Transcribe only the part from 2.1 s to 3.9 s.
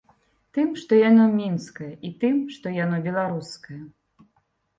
тым, што яно беларускае.